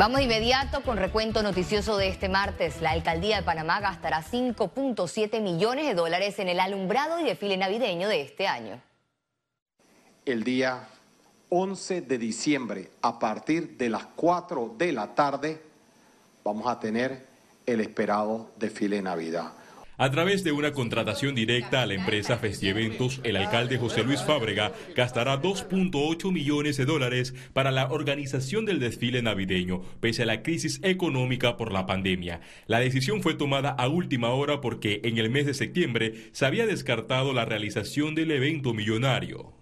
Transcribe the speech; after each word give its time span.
Vamos 0.00 0.20
de 0.20 0.24
inmediato 0.24 0.80
con 0.80 0.96
recuento 0.96 1.42
noticioso 1.42 1.98
de 1.98 2.08
este 2.08 2.30
martes. 2.30 2.80
La 2.80 2.92
alcaldía 2.92 3.36
de 3.36 3.42
Panamá 3.42 3.80
gastará 3.80 4.24
5.7 4.24 5.42
millones 5.42 5.86
de 5.86 5.92
dólares 5.92 6.38
en 6.38 6.48
el 6.48 6.58
alumbrado 6.58 7.20
y 7.20 7.24
desfile 7.24 7.58
navideño 7.58 8.08
de 8.08 8.22
este 8.22 8.48
año. 8.48 8.80
El 10.24 10.42
día 10.42 10.88
11 11.50 12.00
de 12.00 12.16
diciembre, 12.16 12.90
a 13.02 13.18
partir 13.18 13.76
de 13.76 13.90
las 13.90 14.06
4 14.16 14.74
de 14.78 14.90
la 14.92 15.14
tarde, 15.14 15.60
vamos 16.42 16.66
a 16.66 16.80
tener 16.80 17.26
el 17.66 17.82
esperado 17.82 18.52
desfile 18.56 18.96
de 18.96 19.02
Navidad. 19.02 19.52
A 20.00 20.10
través 20.10 20.44
de 20.44 20.52
una 20.52 20.72
contratación 20.72 21.34
directa 21.34 21.82
a 21.82 21.86
la 21.86 21.92
empresa 21.92 22.38
Festieventos, 22.38 23.20
el 23.22 23.36
alcalde 23.36 23.76
José 23.76 24.02
Luis 24.02 24.22
Fábrega 24.22 24.72
gastará 24.96 25.42
2.8 25.42 26.32
millones 26.32 26.78
de 26.78 26.86
dólares 26.86 27.34
para 27.52 27.70
la 27.70 27.92
organización 27.92 28.64
del 28.64 28.80
desfile 28.80 29.20
navideño, 29.20 29.82
pese 30.00 30.22
a 30.22 30.26
la 30.26 30.42
crisis 30.42 30.80
económica 30.82 31.58
por 31.58 31.70
la 31.70 31.84
pandemia. 31.84 32.40
La 32.66 32.80
decisión 32.80 33.22
fue 33.22 33.34
tomada 33.34 33.72
a 33.72 33.88
última 33.88 34.30
hora 34.30 34.62
porque 34.62 35.02
en 35.04 35.18
el 35.18 35.28
mes 35.28 35.44
de 35.44 35.52
septiembre 35.52 36.30
se 36.32 36.46
había 36.46 36.64
descartado 36.64 37.34
la 37.34 37.44
realización 37.44 38.14
del 38.14 38.30
evento 38.30 38.72
millonario. 38.72 39.52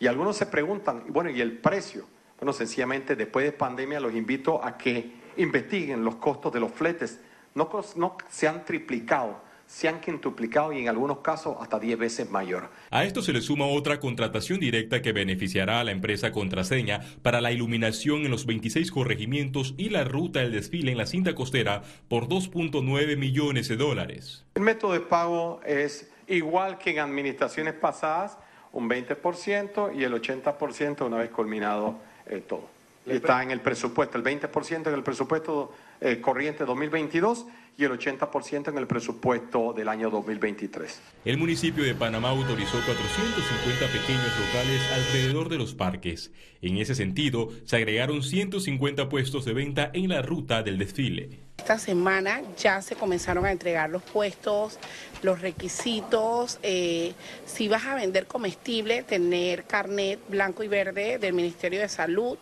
Y 0.00 0.06
algunos 0.06 0.38
se 0.38 0.46
preguntan, 0.46 1.04
bueno, 1.10 1.28
¿y 1.28 1.42
el 1.42 1.58
precio? 1.58 2.08
Bueno, 2.38 2.54
sencillamente 2.54 3.14
después 3.14 3.44
de 3.44 3.52
pandemia 3.52 4.00
los 4.00 4.14
invito 4.14 4.64
a 4.64 4.78
que 4.78 5.12
investiguen 5.36 6.02
los 6.02 6.14
costos 6.14 6.50
de 6.50 6.60
los 6.60 6.72
fletes. 6.72 7.20
No, 7.54 7.68
no 7.96 8.16
se 8.30 8.48
han 8.48 8.64
triplicado 8.64 9.51
se 9.72 9.88
han 9.88 10.00
quintuplicado 10.00 10.70
y 10.74 10.80
en 10.80 10.88
algunos 10.90 11.20
casos 11.20 11.56
hasta 11.58 11.78
10 11.78 11.98
veces 11.98 12.30
mayor. 12.30 12.68
A 12.90 13.04
esto 13.04 13.22
se 13.22 13.32
le 13.32 13.40
suma 13.40 13.64
otra 13.64 14.00
contratación 14.00 14.60
directa 14.60 15.00
que 15.00 15.12
beneficiará 15.12 15.80
a 15.80 15.84
la 15.84 15.92
empresa 15.92 16.30
Contraseña 16.30 17.00
para 17.22 17.40
la 17.40 17.52
iluminación 17.52 18.26
en 18.26 18.30
los 18.30 18.44
26 18.44 18.90
corregimientos 18.90 19.74
y 19.78 19.88
la 19.88 20.04
ruta 20.04 20.40
del 20.40 20.52
desfile 20.52 20.92
en 20.92 20.98
la 20.98 21.06
cinta 21.06 21.34
costera 21.34 21.82
por 22.08 22.28
2.9 22.28 23.16
millones 23.16 23.68
de 23.68 23.76
dólares. 23.76 24.44
El 24.56 24.62
método 24.62 24.92
de 24.92 25.00
pago 25.00 25.62
es 25.64 26.10
igual 26.28 26.76
que 26.76 26.90
en 26.90 26.98
administraciones 26.98 27.72
pasadas, 27.72 28.36
un 28.72 28.90
20% 28.90 29.96
y 29.96 30.04
el 30.04 30.12
80% 30.12 31.06
una 31.06 31.16
vez 31.16 31.30
culminado 31.30 31.96
eh, 32.26 32.42
todo. 32.46 32.68
Está 33.06 33.42
en 33.42 33.50
el 33.50 33.60
presupuesto, 33.60 34.18
el 34.18 34.22
20% 34.22 34.88
en 34.88 34.94
el 34.94 35.02
presupuesto 35.02 35.72
eh, 36.04 36.20
corriente 36.20 36.64
2022 36.64 37.46
y 37.78 37.84
el 37.84 37.92
80% 37.92 38.68
en 38.68 38.78
el 38.78 38.86
presupuesto 38.86 39.72
del 39.72 39.88
año 39.88 40.10
2023. 40.10 41.00
El 41.24 41.38
municipio 41.38 41.84
de 41.84 41.94
Panamá 41.94 42.30
autorizó 42.30 42.78
450 42.84 43.86
pequeños 43.86 44.38
locales 44.38 44.82
alrededor 44.92 45.48
de 45.48 45.58
los 45.58 45.74
parques. 45.74 46.32
En 46.60 46.76
ese 46.76 46.94
sentido, 46.94 47.48
se 47.64 47.76
agregaron 47.76 48.22
150 48.22 49.08
puestos 49.08 49.44
de 49.44 49.54
venta 49.54 49.90
en 49.94 50.08
la 50.08 50.22
ruta 50.22 50.62
del 50.62 50.78
desfile. 50.78 51.40
Esta 51.58 51.78
semana 51.78 52.42
ya 52.58 52.82
se 52.82 52.96
comenzaron 52.96 53.46
a 53.46 53.52
entregar 53.52 53.88
los 53.88 54.02
puestos, 54.02 54.78
los 55.22 55.40
requisitos. 55.40 56.58
Eh, 56.62 57.12
si 57.46 57.68
vas 57.68 57.86
a 57.86 57.94
vender 57.94 58.26
comestible, 58.26 59.04
tener 59.04 59.64
carnet 59.64 60.18
blanco 60.28 60.64
y 60.64 60.68
verde 60.68 61.18
del 61.18 61.34
Ministerio 61.34 61.80
de 61.80 61.88
Salud. 61.88 62.36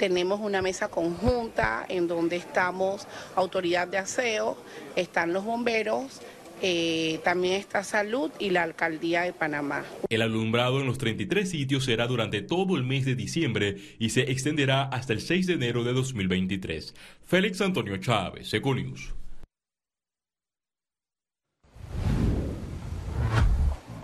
Tenemos 0.00 0.40
una 0.40 0.62
mesa 0.62 0.88
conjunta 0.88 1.84
en 1.86 2.08
donde 2.08 2.36
estamos 2.36 3.06
autoridad 3.36 3.86
de 3.86 3.98
aseo, 3.98 4.56
están 4.96 5.34
los 5.34 5.44
bomberos, 5.44 6.22
eh, 6.62 7.20
también 7.22 7.56
está 7.56 7.84
Salud 7.84 8.30
y 8.38 8.48
la 8.48 8.62
Alcaldía 8.62 9.24
de 9.24 9.34
Panamá. 9.34 9.84
El 10.08 10.22
alumbrado 10.22 10.80
en 10.80 10.86
los 10.86 10.96
33 10.96 11.50
sitios 11.50 11.84
será 11.84 12.06
durante 12.06 12.40
todo 12.40 12.78
el 12.78 12.82
mes 12.82 13.04
de 13.04 13.14
diciembre 13.14 13.76
y 13.98 14.08
se 14.08 14.22
extenderá 14.30 14.84
hasta 14.84 15.12
el 15.12 15.20
6 15.20 15.46
de 15.48 15.52
enero 15.52 15.84
de 15.84 15.92
2023. 15.92 16.94
Félix 17.22 17.60
Antonio 17.60 17.98
Chávez, 17.98 18.54
Econius. 18.54 19.12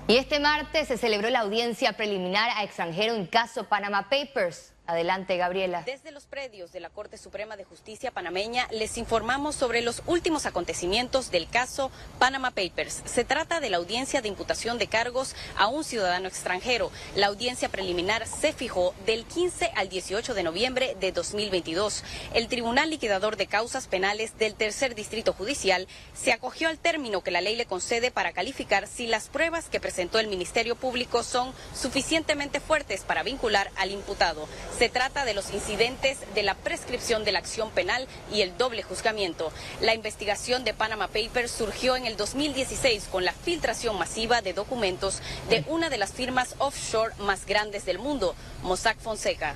Y 0.08 0.17
este 0.17 0.41
martes 0.41 0.89
se 0.89 0.98
celebró 0.98 1.30
la 1.30 1.40
audiencia 1.40 1.95
preliminar 1.95 2.51
a 2.55 2.64
extranjero 2.64 3.14
en 3.14 3.24
caso 3.24 3.64
Panama 3.64 4.11
Papers. 4.11 4.76
Adelante, 4.86 5.36
Gabriela. 5.36 5.83
Desde 5.85 6.13
los 6.13 6.27
predios 6.27 6.70
de 6.73 6.79
la 6.79 6.91
Corte 6.91 7.19
Suprema 7.19 7.57
de 7.57 7.64
Justicia 7.64 8.13
panameña 8.13 8.69
les 8.70 8.98
informamos 8.98 9.57
sobre 9.57 9.83
los 9.83 10.02
últimos 10.07 10.47
acontecimientos 10.47 11.33
del 11.33 11.48
caso 11.48 11.91
Panama 12.20 12.52
Papers. 12.52 13.02
Se 13.05 13.24
trata 13.24 13.58
de 13.58 13.69
la 13.69 13.79
audiencia 13.79 14.23
de 14.23 14.29
imputación 14.29 14.79
de 14.79 14.86
cargos 14.86 15.35
a 15.57 15.67
un 15.67 15.83
ciudadano 15.83 16.29
extranjero. 16.29 16.92
La 17.17 17.27
audiencia 17.27 17.69
preliminar 17.69 18.29
se 18.29 18.52
fijó 18.52 18.95
del 19.07 19.24
15 19.24 19.73
al 19.74 19.89
18 19.89 20.35
de 20.35 20.42
noviembre 20.45 20.97
de 21.01 21.11
2022. 21.11 22.05
El 22.33 22.47
Tribunal 22.47 22.91
Liquidador 22.91 23.36
de 23.36 23.48
Causas 23.48 23.89
Penales 23.89 24.39
del 24.39 24.55
Tercer 24.55 24.95
Distrito 24.95 25.33
Judicial 25.33 25.89
se 26.14 26.33
acogió 26.33 26.68
al 26.68 26.79
término 26.79 27.23
que 27.23 27.33
la 27.33 27.41
ley 27.41 27.57
le 27.57 27.67
concede 27.67 28.13
para 28.13 28.33
calificar 28.33 28.86
si 28.86 29.08
las 29.08 29.29
pruebas 29.29 29.68
que 29.68 29.80
presentó 29.80 30.20
el 30.20 30.29
Ministerio 30.29 30.77
Público 30.77 31.24
son 31.24 31.53
suficientemente 31.74 32.61
fuertes 32.61 33.03
para 33.03 33.24
vincular 33.24 33.73
al 33.77 33.91
imputado. 33.91 34.47
Se 34.79 34.91
trata 34.91 35.25
de 35.25 35.33
los 35.33 35.55
incidentes 35.55 36.19
de 36.35 36.42
la 36.42 36.55
prescripción 36.55 37.25
de 37.25 37.33
la 37.33 37.39
acción 37.39 37.70
penal 37.70 38.07
y 38.31 38.42
el 38.42 38.59
doble 38.59 38.83
juzgamiento. 38.83 39.51
La 39.81 39.95
investigación 39.95 40.64
de 40.64 40.75
Panama 40.75 41.09
Papers 41.09 41.51
surgió 41.51 41.97
en 41.97 42.05
el 42.05 42.19
2016 42.19 43.09
con 43.11 43.25
la 43.25 43.33
filtración 43.33 43.98
masiva 43.98 44.42
de 44.42 44.53
documentos 44.53 45.23
de 45.48 45.65
una 45.69 45.89
de 45.89 45.97
las 45.97 46.13
firmas 46.13 46.57
offshore 46.59 47.15
más 47.20 47.47
grandes 47.47 47.86
del 47.86 47.98
mundo, 47.98 48.35
Mossack 48.63 48.98
Fonseca. 48.98 49.55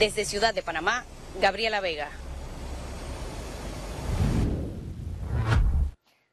Desde 0.00 0.24
Ciudad 0.24 0.52
de 0.52 0.62
Panamá, 0.62 1.04
Gabriela 1.40 1.78
Vega. 1.78 2.10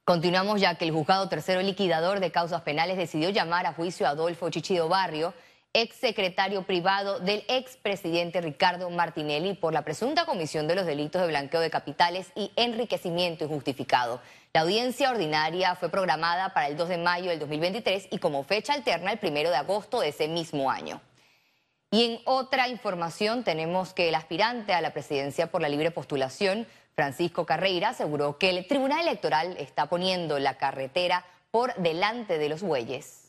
Continuamos 0.06 0.60
ya 0.60 0.76
que 0.76 0.86
el 0.86 0.92
juzgado 0.92 1.30
tercero 1.30 1.62
liquidador 1.62 2.20
de 2.20 2.32
causas 2.32 2.64
penales 2.64 2.98
decidió 2.98 3.30
llamar 3.30 3.68
a 3.68 3.74
juicio 3.74 4.08
a 4.08 4.10
Adolfo 4.10 4.50
Chichido 4.50 4.90
Barrio 4.90 5.36
ex 5.74 5.96
secretario 5.96 6.64
privado 6.64 7.20
del 7.20 7.44
expresidente 7.48 8.42
Ricardo 8.42 8.92
Martinelli 8.92 9.56
por 9.56 9.74
la 9.74 9.82
presunta 9.82 10.26
comisión 10.26 10.68
de 10.68 10.76
los 10.76 10.86
delitos 10.86 11.20
de 11.22 11.28
blanqueo 11.28 11.62
de 11.62 11.72
capitales 11.72 12.32
y 12.36 12.52
enriquecimiento 12.56 13.46
injustificado. 13.46 14.22
La 14.54 14.62
audiencia 14.62 15.10
ordinaria 15.10 15.76
fue 15.76 15.90
programada 15.90 16.54
para 16.54 16.68
el 16.68 16.78
2 16.78 16.90
de 16.90 16.98
mayo 17.00 17.32
del 17.32 17.40
2023 17.40 18.10
y 18.12 18.20
como 18.20 18.44
fecha 18.44 18.74
alterna 18.74 19.12
el 19.12 19.20
1 19.20 19.50
de 19.50 19.56
agosto 19.56 20.02
de 20.02 20.10
ese 20.10 20.28
mismo 20.28 20.70
año. 20.70 21.02
Y 21.90 22.06
en 22.06 22.22
otra 22.26 22.68
información 22.68 23.44
tenemos 23.44 23.94
que 23.94 24.10
el 24.10 24.16
aspirante 24.16 24.76
a 24.76 24.82
la 24.82 24.94
presidencia 24.94 25.48
por 25.48 25.62
la 25.62 25.70
libre 25.70 25.90
postulación, 25.90 26.68
Francisco 26.96 27.48
Carreira, 27.48 27.90
aseguró 27.90 28.38
que 28.38 28.52
el 28.52 28.68
Tribunal 28.68 29.08
Electoral 29.08 29.56
está 29.58 29.88
poniendo 29.88 30.38
la 30.38 30.58
carretera 30.58 31.26
por 31.50 31.74
delante 31.76 32.38
de 32.38 32.50
los 32.50 32.62
bueyes. 32.62 33.23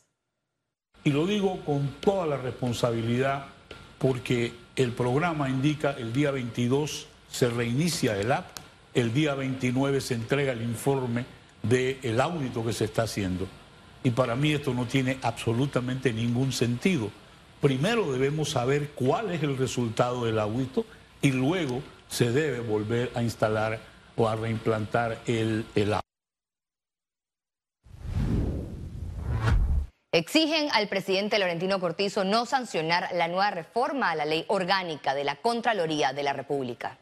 Y 1.05 1.11
lo 1.11 1.27
digo 1.27 1.59
con 1.63 1.87
toda 1.99 2.25
la 2.25 2.37
responsabilidad 2.37 3.45
porque 3.99 4.53
el 4.75 4.91
programa 4.91 5.47
indica 5.49 5.91
el 5.91 6.11
día 6.11 6.31
22 6.31 7.05
se 7.29 7.47
reinicia 7.51 8.19
el 8.19 8.31
app, 8.31 8.47
el 8.95 9.13
día 9.13 9.35
29 9.35 10.01
se 10.01 10.15
entrega 10.15 10.53
el 10.53 10.63
informe 10.63 11.25
del 11.61 12.19
audito 12.19 12.65
que 12.65 12.73
se 12.73 12.85
está 12.85 13.03
haciendo. 13.03 13.47
Y 14.03 14.09
para 14.09 14.35
mí 14.35 14.51
esto 14.51 14.73
no 14.73 14.87
tiene 14.87 15.19
absolutamente 15.21 16.11
ningún 16.11 16.51
sentido. 16.51 17.11
Primero 17.61 18.11
debemos 18.11 18.49
saber 18.49 18.89
cuál 18.95 19.29
es 19.29 19.43
el 19.43 19.57
resultado 19.57 20.25
del 20.25 20.39
audito 20.39 20.87
y 21.21 21.31
luego 21.31 21.83
se 22.09 22.31
debe 22.31 22.61
volver 22.61 23.11
a 23.13 23.21
instalar 23.21 23.79
o 24.15 24.27
a 24.27 24.35
reimplantar 24.35 25.21
el, 25.27 25.65
el 25.75 25.93
app. 25.93 26.14
Exigen 30.15 30.69
al 30.71 30.87
presidente 30.87 31.37
Laurentino 31.37 31.81
Cortizo 31.81 32.23
no 32.23 32.45
sancionar 32.45 33.09
la 33.11 33.27
nueva 33.27 33.51
reforma 33.51 34.11
a 34.11 34.15
la 34.15 34.23
ley 34.23 34.45
orgánica 34.47 35.13
de 35.13 35.25
la 35.25 35.35
Contraloría 35.35 36.13
de 36.13 36.23
la 36.23 36.31
República. 36.31 36.97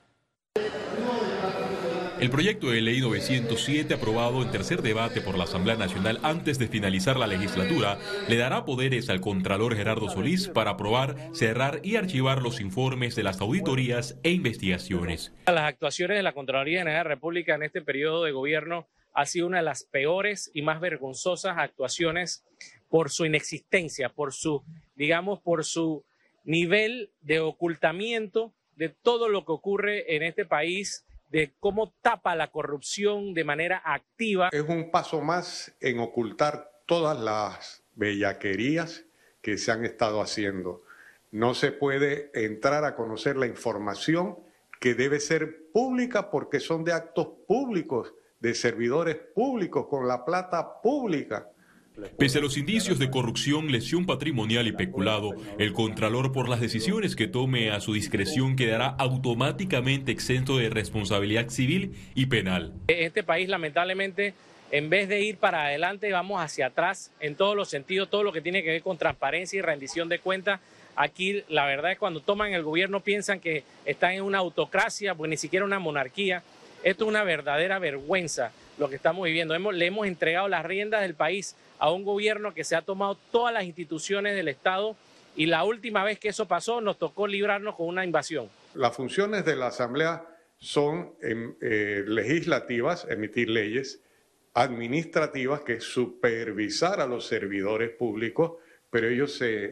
El 2.20 2.32
proyecto 2.32 2.72
de 2.72 2.82
ley 2.82 3.02
907, 3.02 3.94
aprobado 3.94 4.42
en 4.42 4.50
tercer 4.50 4.82
debate 4.82 5.22
por 5.22 5.38
la 5.38 5.44
Asamblea 5.44 5.76
Nacional 5.76 6.22
antes 6.24 6.58
de 6.58 6.68
finalizar 6.68 7.18
la 7.18 7.28
legislatura, 7.28 8.00
le 8.28 8.36
dará 8.36 8.66
poderes 8.66 9.12
al 9.12 9.22
Contralor 9.22 9.76
Gerardo 9.76 10.10
Solís 10.10 10.48
para 10.48 10.72
aprobar, 10.72 11.16
cerrar 11.34 11.82
y 11.84 11.98
archivar 11.98 12.42
los 12.42 12.60
informes 12.62 13.16
de 13.16 13.22
las 13.22 13.42
auditorías 13.42 14.18
e 14.24 14.32
investigaciones. 14.32 15.32
Las 15.46 15.70
actuaciones 15.70 16.18
de 16.18 16.24
la 16.24 16.34
Contraloría 16.34 16.84
de 16.84 16.92
la 16.92 17.04
República 17.04 17.54
en 17.54 17.62
este 17.62 17.84
periodo 17.84 18.24
de 18.24 18.32
gobierno 18.32 18.88
ha 19.14 19.26
sido 19.26 19.48
una 19.48 19.58
de 19.58 19.64
las 19.64 19.84
peores 19.84 20.50
y 20.54 20.64
más 20.64 20.80
vergonzosas 20.80 21.58
actuaciones 21.60 22.44
por 22.94 23.10
su 23.10 23.26
inexistencia, 23.26 24.10
por 24.10 24.34
su, 24.34 24.62
digamos, 24.96 25.40
por 25.40 25.66
su 25.66 26.06
nivel 26.44 27.10
de 27.22 27.40
ocultamiento 27.40 28.54
de 28.76 28.90
todo 28.90 29.30
lo 29.30 29.46
que 29.46 29.52
ocurre 29.52 30.16
en 30.16 30.22
este 30.22 30.46
país, 30.46 31.04
de 31.32 31.54
cómo 31.60 31.92
tapa 32.04 32.36
la 32.36 32.52
corrupción 32.52 33.34
de 33.34 33.46
manera 33.46 33.82
activa. 33.84 34.50
Es 34.52 34.62
un 34.62 34.92
paso 34.92 35.22
más 35.22 35.74
en 35.82 35.98
ocultar 35.98 36.70
todas 36.86 37.20
las 37.20 37.82
bellaquerías 37.96 39.06
que 39.42 39.58
se 39.58 39.72
han 39.72 39.86
estado 39.86 40.22
haciendo. 40.22 40.84
No 41.32 41.56
se 41.56 41.72
puede 41.72 42.30
entrar 42.36 42.86
a 42.86 42.96
conocer 42.96 43.38
la 43.38 43.48
información 43.48 44.38
que 44.80 44.94
debe 44.94 45.20
ser 45.20 45.72
pública 45.72 46.30
porque 46.30 46.60
son 46.60 46.84
de 46.84 46.94
actos 46.94 47.28
públicos, 47.48 48.14
de 48.40 48.54
servidores 48.54 49.16
públicos, 49.16 49.88
con 49.88 50.08
la 50.08 50.26
plata 50.26 50.80
pública. 50.84 51.50
Pese 52.18 52.40
a 52.40 52.42
los 52.42 52.58
indicios 52.58 52.98
de 52.98 53.12
corrupción, 53.12 53.72
lesión 53.72 54.06
patrimonial 54.06 54.68
y 54.68 54.72
peculado, 54.72 55.36
el 55.60 55.74
Contralor 55.74 56.32
por 56.32 56.50
las 56.50 56.60
decisiones 56.60 57.16
que 57.16 57.28
tome 57.28 57.70
a 57.70 57.80
su 57.82 57.94
discreción 57.94 58.56
quedará 58.56 58.88
automáticamente 58.88 60.12
exento 60.12 60.58
de 60.58 60.70
responsabilidad 60.70 61.50
civil 61.50 61.94
y 62.16 62.26
penal. 62.26 62.74
Este 62.88 63.24
país 63.24 63.48
lamentablemente, 63.48 64.34
en 64.72 64.90
vez 64.90 65.08
de 65.08 65.22
ir 65.22 65.38
para 65.38 65.66
adelante, 65.66 66.12
vamos 66.12 66.42
hacia 66.42 66.68
atrás 66.68 67.12
en 67.20 67.36
todos 67.36 67.56
los 67.56 67.70
sentidos, 67.70 68.10
todo 68.10 68.24
lo 68.24 68.34
que 68.34 68.42
tiene 68.42 68.64
que 68.64 68.70
ver 68.70 68.82
con 68.82 68.98
transparencia 68.98 69.60
y 69.60 69.62
rendición 69.62 70.10
de 70.10 70.18
cuentas. 70.18 70.62
Aquí 70.96 71.44
la 71.48 71.66
verdad 71.66 71.92
es 71.92 72.00
cuando 72.00 72.22
toman 72.22 72.54
el 72.54 72.64
gobierno 72.64 73.02
piensan 73.02 73.40
que 73.40 73.64
están 73.86 74.14
en 74.14 74.24
una 74.24 74.40
autocracia, 74.40 75.14
pues 75.14 75.30
ni 75.30 75.38
siquiera 75.38 75.64
una 75.64 75.78
monarquía. 75.78 76.42
Esto 76.84 77.06
es 77.06 77.10
una 77.10 77.24
verdadera 77.24 77.78
vergüenza 77.78 78.52
lo 78.78 78.90
que 78.90 78.96
estamos 78.96 79.26
viviendo. 79.26 79.60
le 79.72 79.86
hemos 79.86 80.08
entregado 80.08 80.48
las 80.48 80.66
riendas 80.66 81.02
del 81.02 81.16
país 81.16 81.56
a 81.80 81.92
un 81.92 82.04
gobierno 82.04 82.54
que 82.54 82.64
se 82.64 82.76
ha 82.76 82.82
tomado 82.82 83.18
todas 83.32 83.54
las 83.54 83.64
instituciones 83.66 84.36
del 84.36 84.48
Estado 84.48 84.96
y 85.36 85.48
la 85.48 85.64
última 85.64 86.04
vez 86.04 86.20
que 86.20 86.30
eso 86.30 86.48
pasó 86.48 86.82
nos 86.82 86.98
tocó 86.98 87.28
librarnos 87.28 87.76
con 87.76 87.88
una 87.88 88.06
invasión. 88.06 88.50
Las 88.76 88.96
funciones 88.96 89.46
de 89.46 89.56
la 89.56 89.68
Asamblea 89.68 90.26
son 90.58 91.14
em, 91.22 91.56
eh, 91.62 92.04
legislativas, 92.08 93.06
emitir 93.10 93.50
leyes, 93.50 94.02
administrativas, 94.54 95.62
que 95.62 95.74
es 95.74 95.84
supervisar 95.84 97.02
a 97.02 97.08
los 97.08 97.26
servidores 97.26 97.90
públicos, 97.90 98.54
pero 98.90 99.10
ellos 99.10 99.34
se, 99.34 99.72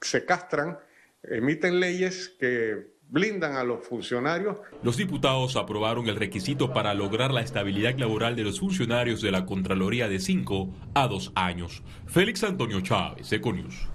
se 0.00 0.24
castran, 0.24 0.78
emiten 1.22 1.78
leyes 1.78 2.30
que 2.40 2.92
blindan 3.12 3.56
a 3.56 3.62
los 3.62 3.86
funcionarios. 3.86 4.56
Los 4.82 4.96
diputados 4.96 5.56
aprobaron 5.56 6.08
el 6.08 6.16
requisito 6.16 6.72
para 6.72 6.94
lograr 6.94 7.30
la 7.30 7.42
estabilidad 7.42 7.94
laboral 7.98 8.34
de 8.34 8.42
los 8.42 8.58
funcionarios 8.58 9.20
de 9.20 9.30
la 9.30 9.44
Contraloría 9.44 10.08
de 10.08 10.18
5 10.18 10.70
a 10.94 11.06
2 11.06 11.32
años. 11.34 11.82
Félix 12.06 12.42
Antonio 12.42 12.80
Chávez, 12.80 13.30
Econius. 13.30 13.86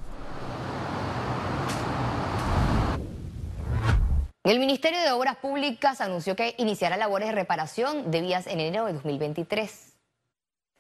El 4.44 4.60
Ministerio 4.60 5.02
de 5.02 5.12
Obras 5.12 5.38
Públicas 5.38 6.00
anunció 6.00 6.36
que 6.36 6.54
iniciará 6.60 6.96
labores 6.96 7.28
de 7.28 7.36
reparación 7.36 8.12
de 8.12 8.22
vías 8.22 8.46
en 8.46 8.60
enero 8.60 8.86
de 8.86 8.94
2023. 8.94 9.98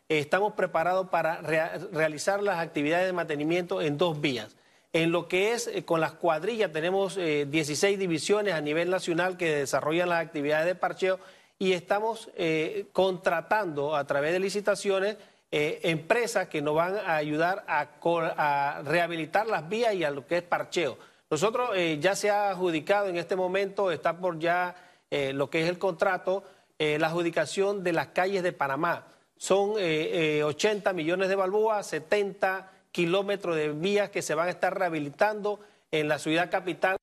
Estamos 0.09 0.53
preparados 0.53 1.09
para 1.09 1.41
realizar 1.41 2.41
las 2.41 2.59
actividades 2.59 3.07
de 3.07 3.13
mantenimiento 3.13 3.81
en 3.81 3.97
dos 3.97 4.21
vías 4.21 4.55
en 4.93 5.11
lo 5.11 5.27
que 5.27 5.53
es 5.53 5.67
eh, 5.67 5.83
con 5.85 6.01
las 6.01 6.13
cuadrillas, 6.13 6.71
tenemos 6.71 7.15
16 7.15 7.83
eh, 7.83 7.97
divisiones 7.97 8.53
a 8.53 8.61
nivel 8.61 8.89
nacional 8.89 9.37
que 9.37 9.57
desarrollan 9.57 10.09
las 10.09 10.25
actividades 10.25 10.65
de 10.65 10.75
parcheo 10.75 11.19
y 11.59 11.73
estamos 11.73 12.29
eh, 12.35 12.87
contratando 12.93 13.95
a 13.95 14.05
través 14.05 14.31
de 14.31 14.39
licitaciones 14.39 15.17
empresas 15.49 16.49
que 16.49 16.61
nos 16.61 16.75
van 16.75 16.97
a 16.97 17.15
ayudar 17.15 17.63
a, 17.67 18.81
rehabilitar 18.83 19.47
las 19.47 19.67
vías 19.69 19.93
y 19.93 20.03
a 20.03 20.11
lo 20.11 20.27
que 20.27 20.37
es 20.37 20.43
parcheo. 20.43 20.97
Nosotros 21.29 21.69
ya 22.01 22.17
se 22.17 22.29
ha 22.29 22.49
adjudicado 22.49 23.07
en 23.07 23.15
este 23.15 23.37
momento, 23.37 23.89
está 23.89 24.17
por 24.17 24.39
ya 24.39 24.75
lo 25.09 25.49
que 25.49 25.63
es 25.63 25.69
el 25.69 25.77
contrato, 25.77 26.43
la 26.77 27.07
adjudicación 27.07 27.81
de 27.81 27.93
las 27.93 28.07
calles 28.07 28.43
de 28.43 28.51
Panamá. 28.51 29.07
Son 29.37 29.71
80 29.71 30.91
millones 30.91 31.29
de 31.29 31.35
balboas, 31.35 31.87
70 31.87 32.69
kilómetros 32.91 33.55
de 33.55 33.71
vías 33.71 34.09
que 34.09 34.21
se 34.21 34.35
van 34.35 34.47
a 34.47 34.51
estar 34.51 34.77
rehabilitando 34.77 35.59
en 35.91 36.07
la 36.07 36.19
ciudad 36.19 36.49
capital. 36.49 36.97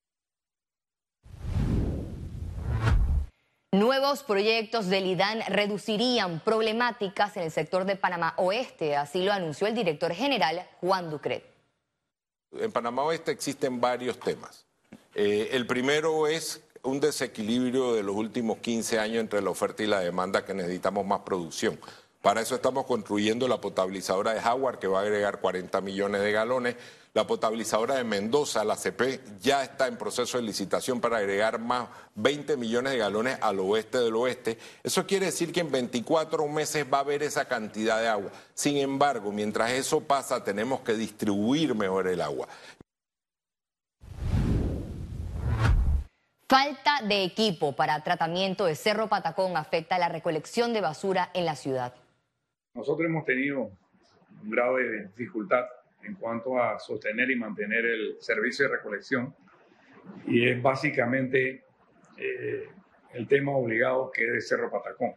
Nuevos 3.73 4.23
proyectos 4.23 4.87
del 4.87 5.07
IDAN 5.07 5.41
reducirían 5.49 6.39
problemáticas 6.39 7.37
en 7.37 7.43
el 7.43 7.51
sector 7.51 7.85
de 7.85 7.97
Panamá 7.97 8.35
Oeste, 8.37 8.95
así 8.95 9.25
lo 9.25 9.33
anunció 9.33 9.67
el 9.67 9.75
director 9.75 10.13
general 10.13 10.65
Juan 10.81 11.11
Ducret. 11.11 11.45
En 12.53 12.71
Panamá 12.71 13.03
Oeste 13.03 13.33
existen 13.33 13.81
varios 13.81 14.21
temas. 14.21 14.65
Eh, 15.15 15.49
el 15.53 15.67
primero 15.67 16.29
es 16.29 16.63
un 16.85 17.01
desequilibrio 17.01 17.95
de 17.95 18.05
los 18.05 18.15
últimos 18.15 18.59
15 18.59 19.01
años 19.01 19.19
entre 19.19 19.43
la 19.43 19.51
oferta 19.51 19.83
y 19.83 19.87
la 19.87 20.01
demanda 20.01 20.45
que 20.45 20.55
necesitamos 20.55 21.05
más 21.05 21.21
producción. 21.21 21.79
Para 22.25 22.41
eso 22.41 22.55
estamos 22.55 22.87
construyendo 22.87 23.47
la 23.47 23.61
potabilizadora 23.61 24.33
de 24.33 24.41
Howard, 24.41 24.79
que 24.79 24.87
va 24.87 25.01
a 25.01 25.03
agregar 25.03 25.41
40 25.43 25.83
millones 25.83 26.23
de 26.23 26.33
galones. 26.33 26.75
La 27.13 27.27
potabilizadora 27.27 27.97
de 27.97 28.05
Mendoza, 28.05 28.65
la 28.65 28.77
CP, 28.77 29.21
ya 29.43 29.63
está 29.63 29.89
en 29.89 29.99
proceso 29.99 30.39
de 30.39 30.45
licitación 30.45 31.03
para 31.03 31.19
agregar 31.19 31.59
más 31.59 31.87
20 32.15 32.57
millones 32.57 32.95
de 32.95 32.99
galones 32.99 33.37
al 33.43 33.61
oeste 33.61 33.99
del 33.99 34.17
oeste. 34.17 34.57
Eso 34.83 35.07
quiere 35.07 35.27
decir 35.27 35.53
que 35.53 35.61
en 35.61 35.71
24 35.71 36.49
meses 36.49 36.87
va 36.91 36.97
a 36.97 37.01
haber 37.03 37.23
esa 37.23 37.45
cantidad 37.45 38.01
de 38.01 38.09
agua. 38.09 38.31
Sin 38.55 38.79
embargo, 38.79 39.31
mientras 39.31 39.73
eso 39.73 40.01
pasa, 40.01 40.43
tenemos 40.43 40.81
que 40.81 40.95
distribuir 40.95 41.75
mejor 41.75 42.09
el 42.09 42.23
agua. 42.23 42.49
Falta 46.49 47.03
de 47.07 47.25
equipo 47.25 47.77
para 47.77 48.03
tratamiento 48.03 48.65
de 48.65 48.77
Cerro 48.77 49.11
Patacón 49.11 49.59
afecta 49.59 49.99
la 49.99 50.09
recolección 50.09 50.73
de 50.73 50.81
basura 50.81 51.29
en 51.35 51.45
la 51.45 51.55
ciudad. 51.55 51.93
Nosotros 52.75 53.07
hemos 53.07 53.25
tenido 53.25 53.71
un 54.43 54.51
grado 54.51 54.79
de 54.79 55.05
dificultad 55.17 55.65
en 56.03 56.17
cuanto 56.17 56.61
a 56.61 56.77
sostener 56.81 57.31
y 57.31 57.37
mantener 57.37 57.87
el 57.87 58.17
servicio 58.19 58.69
de 58.69 58.77
recolección 58.77 59.33
y 60.27 60.49
es 60.49 60.61
básicamente 60.61 61.63
eh, 62.17 62.69
el 63.13 63.29
tema 63.29 63.53
obligado 63.53 64.11
que 64.11 64.37
es 64.37 64.49
Cerro 64.49 64.73
Patacón. 64.73 65.13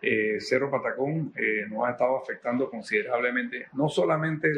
Eh, 0.00 0.40
Cerro 0.40 0.70
Patacón 0.70 1.34
eh, 1.36 1.66
nos 1.68 1.86
ha 1.86 1.90
estado 1.90 2.16
afectando 2.16 2.70
considerablemente, 2.70 3.66
no 3.74 3.90
solamente 3.90 4.48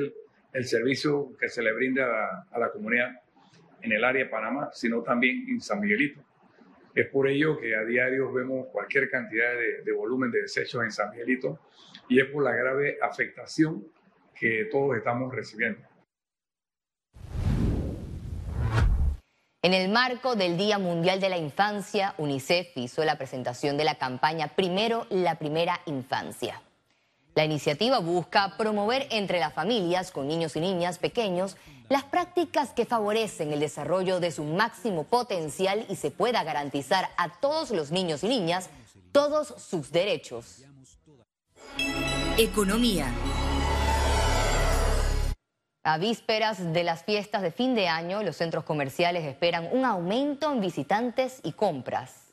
el, 0.53 0.65
servicio 0.65 1.37
que 1.37 1.49
se 1.49 1.61
le 1.61 1.73
brinda 1.73 2.47
a 2.53 2.59
la, 2.59 2.71
comunidad 2.71 3.21
en 3.83 3.91
el 3.91 4.05
área 4.05 4.25
de 4.25 4.31
Panamá, 4.31 4.71
sino 4.73 5.03
también 5.03 5.45
en 5.49 5.61
San 5.61 5.81
Miguelito. 5.81 6.23
Es 6.95 7.09
por 7.09 7.29
ello 7.29 7.59
que 7.59 7.77
a 7.77 7.85
diario 7.85 8.33
vemos 8.33 8.69
cualquier 8.69 9.11
cantidad 9.11 9.53
de, 9.53 9.83
de 9.83 9.93
volumen 9.93 10.31
de 10.31 10.43
desechos 10.43 10.83
en 10.83 10.91
San 10.91 11.11
Miguelito 11.11 11.59
y 12.09 12.21
es 12.21 12.27
por 12.27 12.45
la 12.45 12.53
grave 12.53 12.99
afectación 13.03 13.87
que 14.35 14.69
todos 14.71 14.97
estamos 14.97 15.35
recibiendo. 15.35 15.81
En 19.63 19.75
el 19.75 19.91
marco 19.91 20.37
del 20.37 20.57
Día 20.57 20.79
Mundial 20.79 21.21
de 21.21 21.29
la 21.29 21.39
Infancia, 21.39 22.15
UNICEF 22.19 22.77
hizo 22.77 23.05
la 23.05 23.19
presentación 23.19 23.77
de 23.77 23.83
la 23.83 23.97
campaña 23.97 24.49
Primero 24.55 25.09
la 25.11 25.41
Primera 25.41 25.81
Infancia. 25.87 26.63
La 27.35 27.45
iniciativa 27.45 27.99
busca 27.99 28.57
promover 28.57 29.09
entre 29.11 29.41
las 29.41 29.53
familias 29.53 30.13
con 30.13 30.29
niños 30.29 30.55
y 30.55 30.61
niñas 30.61 30.99
pequeños 30.99 31.57
las 31.89 32.05
prácticas 32.05 32.71
que 32.75 32.87
favorecen 32.87 33.53
el 33.53 33.61
desarrollo 33.61 34.21
de 34.21 34.31
su 34.31 34.45
máximo 34.45 35.05
potencial 35.05 35.85
y 35.89 35.97
se 35.97 36.11
pueda 36.11 36.45
garantizar 36.45 37.09
a 37.17 37.41
todos 37.41 37.73
los 37.73 37.91
niños 37.91 38.23
y 38.25 38.29
niñas 38.29 38.71
todos 39.13 39.49
sus 39.59 39.91
derechos. 39.91 40.65
Economía. 42.39 43.07
A 45.85 45.99
vísperas 45.99 46.73
de 46.73 46.83
las 46.83 47.05
fiestas 47.05 47.43
de 47.43 47.53
fin 47.53 47.75
de 47.75 47.89
año, 47.89 48.23
los 48.23 48.37
centros 48.37 48.65
comerciales 48.65 49.25
esperan 49.25 49.69
un 49.73 49.85
aumento 49.85 50.53
en 50.53 50.61
visitantes 50.61 51.41
y 51.45 51.53
compras. 51.53 52.26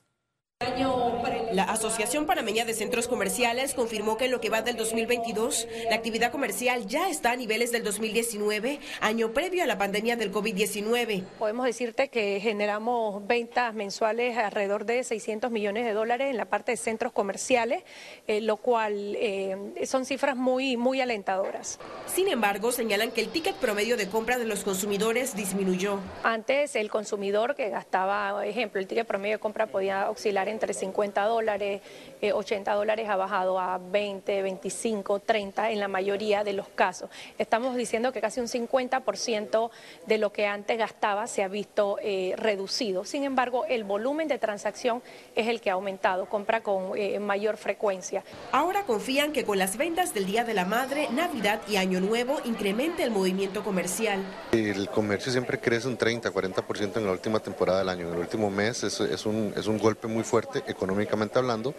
La 1.54 1.66
Asociación 1.66 2.26
Panameña 2.26 2.66
de 2.66 2.74
Centros 2.74 3.08
Comerciales 3.08 3.76
confirmó 3.76 4.18
que 4.18 4.26
en 4.26 4.32
lo 4.32 4.42
que 4.42 4.50
va 4.50 4.64
del 4.64 4.76
2022, 4.76 5.68
la 5.88 5.96
actividad 5.96 6.32
comercial 6.32 6.88
ya 6.88 7.10
está 7.10 7.32
a 7.32 7.36
niveles 7.36 7.72
del 7.72 7.84
2019, 7.84 8.80
año 9.02 9.34
previo 9.34 9.62
a 9.62 9.68
la 9.68 9.78
pandemia 9.78 10.16
del 10.16 10.32
COVID-19. 10.32 11.24
Podemos 11.38 11.68
decirte 11.68 12.10
que 12.10 12.40
generamos 12.42 13.28
ventas 13.28 13.76
mensuales 13.76 14.36
alrededor 14.36 14.86
de 14.86 15.04
600 15.04 15.52
millones 15.52 15.86
de 15.86 15.94
dólares 15.94 16.32
en 16.32 16.38
la 16.38 16.46
parte 16.46 16.72
de 16.72 16.78
centros 16.78 17.14
comerciales, 17.14 17.84
eh, 18.26 18.42
lo 18.42 18.58
cual 18.58 19.16
eh, 19.20 19.56
son 19.86 20.06
cifras 20.06 20.36
muy, 20.36 20.76
muy 20.76 21.02
alentadoras. 21.02 21.80
Sin 22.08 22.30
embargo, 22.30 22.72
señalan 22.72 23.12
que 23.12 23.22
el 23.22 23.30
ticket 23.30 23.56
promedio 23.58 23.96
de 23.96 24.08
compra 24.08 24.40
de 24.40 24.46
los 24.46 24.64
consumidores 24.64 25.36
disminuyó. 25.36 26.00
Antes 26.24 26.76
el 26.76 26.90
consumidor 26.90 27.54
que 27.54 27.70
gastaba, 27.70 28.34
por 28.34 28.46
ejemplo, 28.46 28.82
el 28.82 28.88
ticket 28.88 29.06
promedio 29.06 29.36
de 29.36 29.40
compra 29.40 29.68
podía 29.68 30.10
oscilar 30.10 30.50
entre 30.54 30.74
50 30.74 31.26
dólares 31.26 31.82
dólares, 32.30 32.34
80 32.34 32.72
eh, 32.72 32.76
dólares 32.76 33.10
ha 33.10 33.16
bajado 33.16 33.60
a 33.60 33.78
20, 33.78 34.42
25, 34.42 35.20
30 35.20 35.72
en 35.72 35.80
la 35.80 35.88
mayoría 35.88 36.44
de 36.44 36.54
los 36.54 36.68
casos. 36.70 37.10
Estamos 37.38 37.76
diciendo 37.76 38.12
que 38.12 38.22
casi 38.22 38.40
un 38.40 38.48
50% 38.48 39.70
de 40.08 40.18
lo 40.18 40.32
que 40.32 40.48
antes 40.48 40.78
gastaba 40.78 41.28
se 41.28 41.44
ha 41.44 41.48
visto 41.48 41.98
eh, 42.02 42.34
reducido. 42.38 43.06
Sin 43.06 43.24
embargo, 43.24 43.66
el 43.66 43.84
volumen 43.84 44.28
de 44.28 44.38
transacción 44.38 45.02
es 45.36 45.48
el 45.48 45.62
que 45.62 45.70
ha 45.70 45.74
aumentado, 45.74 46.28
compra 46.28 46.62
con 46.62 46.98
eh, 46.98 47.20
mayor 47.20 47.58
frecuencia. 47.58 48.24
Ahora 48.52 48.84
confían 48.84 49.34
que 49.34 49.44
con 49.44 49.58
las 49.58 49.78
ventas 49.78 50.14
del 50.14 50.26
Día 50.26 50.44
de 50.44 50.54
la 50.54 50.66
Madre, 50.66 51.10
Navidad 51.12 51.62
y 51.68 51.78
Año 51.78 52.00
Nuevo 52.00 52.40
incremente 52.46 53.04
el 53.04 53.12
movimiento 53.12 53.64
comercial. 53.64 54.22
El 54.52 54.90
comercio 54.90 55.32
siempre 55.32 55.60
crece 55.60 55.88
un 55.88 55.98
30, 55.98 56.32
40% 56.32 56.98
en 56.98 57.06
la 57.06 57.12
última 57.12 57.40
temporada 57.40 57.80
del 57.80 57.90
año. 57.90 58.08
En 58.08 58.14
el 58.14 58.20
último 58.20 58.50
mes 58.50 58.84
es, 58.84 59.00
es, 59.00 59.26
un, 59.26 59.54
es 59.56 59.68
un 59.68 59.78
golpe 59.78 60.08
muy 60.08 60.24
fuerte 60.24 60.64
económicamente 60.68 61.40
hablando 61.40 61.74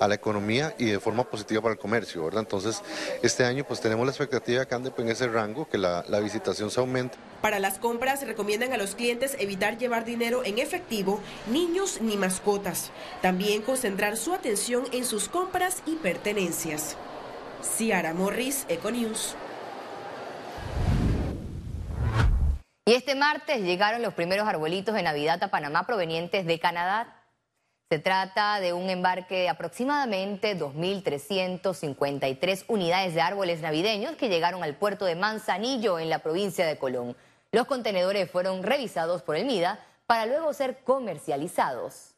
a 0.00 0.08
la 0.08 0.14
economía 0.14 0.74
y 0.78 0.86
de 0.86 1.00
forma 1.00 1.24
positiva 1.24 1.62
para 1.62 1.74
el 1.74 1.78
comercio, 1.78 2.24
¿verdad? 2.24 2.40
Entonces, 2.40 2.82
este 3.22 3.44
año 3.44 3.64
pues 3.64 3.80
tenemos 3.80 4.06
la 4.06 4.12
expectativa 4.12 4.60
de 4.60 4.66
que 4.66 4.74
ande 4.74 4.92
en 4.96 5.08
ese 5.08 5.28
rango, 5.28 5.68
que 5.68 5.78
la, 5.78 6.04
la 6.08 6.20
visitación 6.20 6.70
se 6.70 6.80
aumente. 6.80 7.18
Para 7.40 7.58
las 7.58 7.78
compras 7.78 8.26
recomiendan 8.26 8.72
a 8.72 8.76
los 8.76 8.94
clientes 8.94 9.36
evitar 9.38 9.78
llevar 9.78 10.04
dinero 10.04 10.42
en 10.44 10.58
efectivo, 10.58 11.20
niños 11.50 12.00
ni 12.00 12.16
mascotas. 12.16 12.90
También 13.22 13.62
concentrar 13.62 14.16
su 14.16 14.34
atención 14.34 14.84
en 14.92 15.04
sus 15.04 15.28
compras 15.28 15.82
y 15.86 15.96
pertenencias. 15.96 16.96
Ciara 17.62 18.14
Morris, 18.14 18.64
Econews. 18.68 19.36
Y 22.88 22.94
este 22.94 23.16
martes 23.16 23.62
llegaron 23.62 24.00
los 24.00 24.14
primeros 24.14 24.46
arbolitos 24.46 24.94
de 24.94 25.02
Navidad 25.02 25.42
a 25.42 25.50
Panamá 25.50 25.84
provenientes 25.86 26.46
de 26.46 26.60
Canadá. 26.60 27.16
Se 27.88 28.00
trata 28.00 28.58
de 28.58 28.72
un 28.72 28.90
embarque 28.90 29.42
de 29.42 29.48
aproximadamente 29.48 30.58
2.353 30.58 32.64
unidades 32.66 33.14
de 33.14 33.20
árboles 33.20 33.60
navideños 33.60 34.16
que 34.16 34.28
llegaron 34.28 34.64
al 34.64 34.74
puerto 34.74 35.04
de 35.04 35.14
Manzanillo 35.14 36.00
en 36.00 36.10
la 36.10 36.18
provincia 36.18 36.66
de 36.66 36.78
Colón. 36.78 37.16
Los 37.52 37.66
contenedores 37.66 38.28
fueron 38.28 38.64
revisados 38.64 39.22
por 39.22 39.36
el 39.36 39.44
MIDA 39.44 39.78
para 40.08 40.26
luego 40.26 40.52
ser 40.52 40.78
comercializados. 40.82 42.16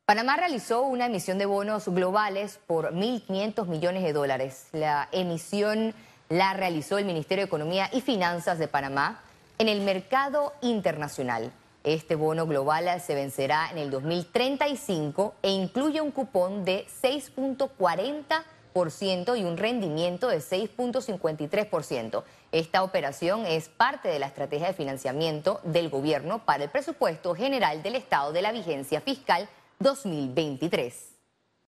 Panamá 0.08 0.38
realizó 0.38 0.84
una 0.84 1.04
emisión 1.04 1.36
de 1.36 1.44
bonos 1.44 1.86
globales 1.86 2.58
por 2.66 2.94
1.500 2.94 3.66
millones 3.66 4.02
de 4.02 4.14
dólares. 4.14 4.68
La 4.72 5.06
emisión 5.12 5.92
la 6.30 6.54
realizó 6.54 6.96
el 6.96 7.04
Ministerio 7.04 7.44
de 7.44 7.48
Economía 7.48 7.90
y 7.92 8.00
Finanzas 8.00 8.58
de 8.58 8.68
Panamá 8.68 9.20
en 9.58 9.68
el 9.68 9.82
mercado 9.82 10.54
internacional. 10.62 11.52
Este 11.84 12.14
bono 12.14 12.46
global 12.46 12.88
se 13.02 13.14
vencerá 13.14 13.68
en 13.70 13.76
el 13.76 13.90
2035 13.90 15.34
e 15.42 15.50
incluye 15.50 16.00
un 16.00 16.10
cupón 16.10 16.64
de 16.64 16.86
6.40% 17.02 19.38
y 19.38 19.44
un 19.44 19.58
rendimiento 19.58 20.28
de 20.28 20.38
6.53%. 20.38 22.22
Esta 22.50 22.82
operación 22.82 23.44
es 23.44 23.68
parte 23.68 24.08
de 24.08 24.18
la 24.18 24.28
estrategia 24.28 24.68
de 24.68 24.72
financiamiento 24.72 25.60
del 25.64 25.90
gobierno 25.90 26.46
para 26.46 26.64
el 26.64 26.70
presupuesto 26.70 27.34
general 27.34 27.82
del 27.82 27.96
Estado 27.96 28.32
de 28.32 28.40
la 28.40 28.52
vigencia 28.52 29.02
fiscal 29.02 29.50
2023. 29.80 31.17